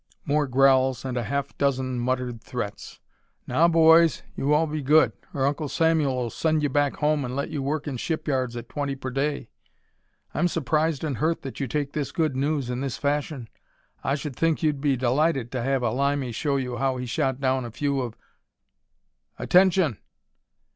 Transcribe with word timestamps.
More 0.25 0.47
growls, 0.47 1.05
and 1.05 1.15
a 1.15 1.25
half 1.25 1.55
dozen 1.59 1.99
muttered 1.99 2.41
threats. 2.41 2.99
"Now 3.45 3.67
boys, 3.67 4.23
you 4.35 4.51
all 4.51 4.65
be 4.65 4.81
good, 4.81 5.11
or 5.31 5.45
Uncle 5.45 5.69
Samuel'll 5.69 6.31
send 6.31 6.63
you 6.63 6.69
back 6.69 6.95
home 6.95 7.23
and 7.23 7.35
let 7.35 7.51
you 7.51 7.61
work 7.61 7.85
in 7.87 7.93
the 7.93 7.97
shipyards 7.99 8.55
at 8.57 8.67
twenty 8.67 8.95
per 8.95 9.11
day. 9.11 9.51
I'm 10.33 10.47
surprised 10.47 11.03
and 11.03 11.17
hurt 11.17 11.43
that 11.43 11.59
you 11.59 11.67
take 11.67 11.93
this 11.93 12.11
good 12.11 12.35
news 12.35 12.67
in 12.71 12.81
this 12.81 12.97
fashion. 12.97 13.47
I 14.03 14.15
should 14.15 14.35
think 14.35 14.63
you'd 14.63 14.81
be 14.81 14.97
delighted 14.97 15.51
to 15.51 15.61
have 15.61 15.83
a 15.83 15.91
Limey 15.91 16.31
show 16.31 16.57
you 16.57 16.77
how 16.77 16.97
he 16.97 17.05
shot 17.05 17.39
down 17.39 17.63
a 17.63 17.69
few 17.69 18.01
of" 18.01 18.17
"Attention!" 19.37 19.99